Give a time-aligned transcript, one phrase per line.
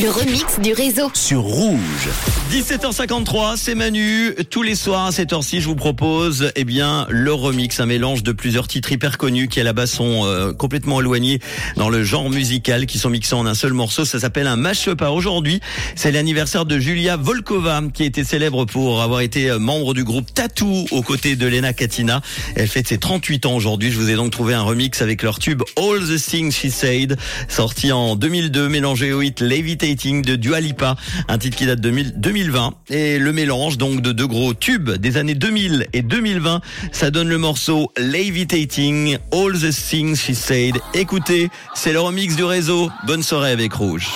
[0.00, 1.10] Le remix du réseau.
[1.12, 2.08] Sur Rouge.
[2.52, 4.32] 17h53, c'est Manu.
[4.48, 8.22] Tous les soirs à cette heure-ci, je vous propose eh bien, le remix, un mélange
[8.22, 11.40] de plusieurs titres hyper connus qui à la base sont euh, complètement éloignés
[11.76, 14.04] dans le genre musical, qui sont mixés en un seul morceau.
[14.04, 15.02] Ça s'appelle un mashup.
[15.02, 15.60] Aujourd'hui,
[15.96, 20.32] c'est l'anniversaire de Julia Volkova, qui était célèbre pour avoir été euh, membre du groupe
[20.32, 22.20] Tattoo aux côtés de Lena Katina.
[22.54, 23.90] Elle fête ses 38 ans aujourd'hui.
[23.90, 27.16] Je vous ai donc trouvé un remix avec leur tube All the Things She Said,
[27.48, 30.96] sorti en 2002, mélangé au hit Levitate de Dua Lipa,
[31.28, 35.16] un titre qui date de 2020 et le mélange donc de deux gros tubes des
[35.16, 36.60] années 2000 et 2020,
[36.92, 40.76] ça donne le morceau Levitating, All the Things She Said.
[40.92, 42.90] Écoutez, c'est le remix du réseau.
[43.06, 44.08] Bonne soirée avec Rouge.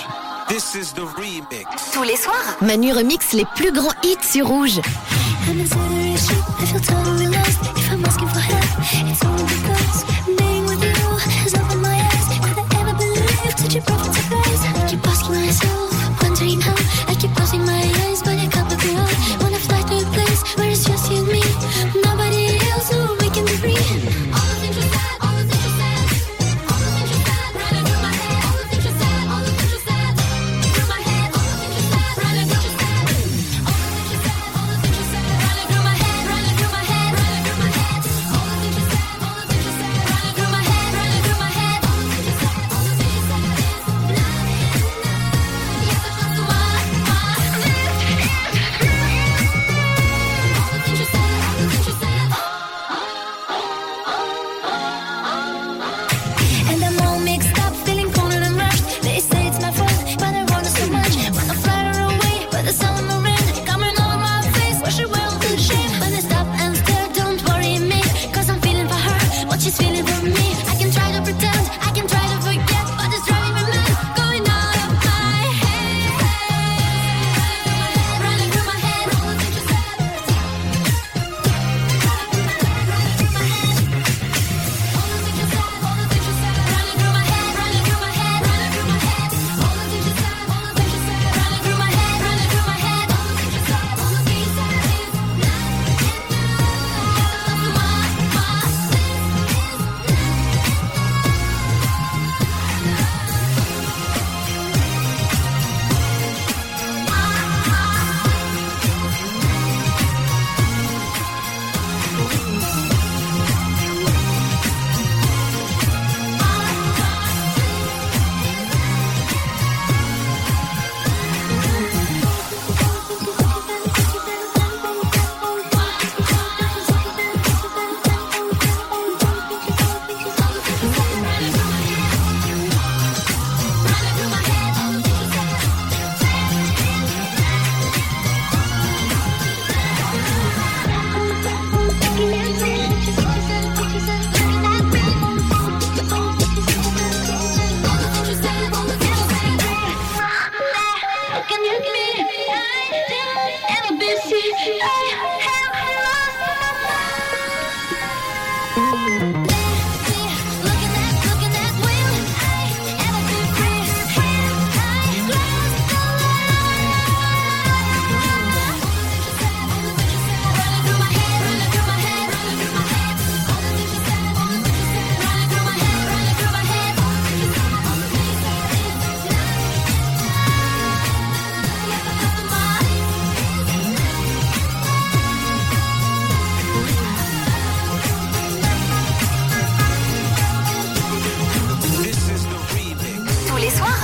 [0.47, 1.65] This is the remix.
[1.91, 4.79] Tous les soirs, Manu remix les plus grands hits sur Rouge.